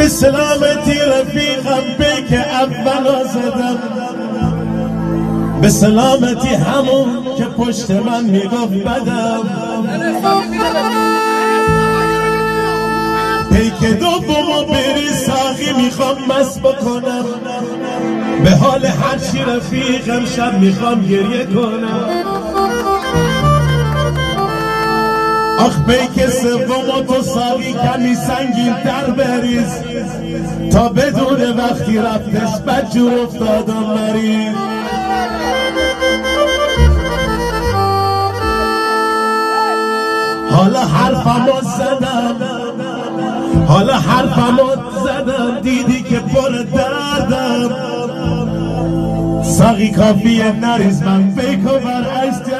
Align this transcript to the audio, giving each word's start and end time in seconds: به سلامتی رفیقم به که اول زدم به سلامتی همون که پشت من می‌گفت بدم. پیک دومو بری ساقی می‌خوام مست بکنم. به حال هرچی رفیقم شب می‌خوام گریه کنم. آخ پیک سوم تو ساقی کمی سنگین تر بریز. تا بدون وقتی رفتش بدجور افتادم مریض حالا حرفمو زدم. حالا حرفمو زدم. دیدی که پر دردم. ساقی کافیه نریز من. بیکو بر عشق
به 0.00 0.08
سلامتی 0.08 0.94
رفیقم 0.94 1.82
به 1.98 2.22
که 2.28 2.38
اول 2.38 3.24
زدم 3.24 3.78
به 5.62 5.68
سلامتی 5.68 6.48
همون 6.48 7.36
که 7.38 7.44
پشت 7.44 7.90
من 7.90 8.24
می‌گفت 8.24 8.72
بدم. 8.72 9.40
پیک 13.52 13.98
دومو 13.98 14.64
بری 14.68 15.08
ساقی 15.26 15.72
می‌خوام 15.82 16.16
مست 16.28 16.60
بکنم. 16.60 17.24
به 18.44 18.50
حال 18.50 18.86
هرچی 18.86 19.38
رفیقم 19.38 20.24
شب 20.36 20.58
می‌خوام 20.58 21.00
گریه 21.00 21.44
کنم. 21.44 22.29
آخ 25.64 25.84
پیک 25.86 26.26
سوم 26.30 27.02
تو 27.06 27.22
ساقی 27.22 27.72
کمی 27.72 28.14
سنگین 28.14 28.74
تر 28.84 29.10
بریز. 29.10 29.72
تا 30.72 30.88
بدون 30.88 31.58
وقتی 31.58 31.98
رفتش 31.98 32.60
بدجور 32.66 33.12
افتادم 33.20 33.82
مریض 33.82 34.54
حالا 40.50 40.80
حرفمو 40.80 41.60
زدم. 41.78 42.36
حالا 43.68 43.94
حرفمو 43.94 44.68
زدم. 45.04 45.60
دیدی 45.62 46.02
که 46.02 46.18
پر 46.18 46.50
دردم. 46.50 47.70
ساقی 49.42 49.90
کافیه 49.90 50.52
نریز 50.52 51.02
من. 51.02 51.22
بیکو 51.22 51.78
بر 51.78 52.04
عشق 52.04 52.50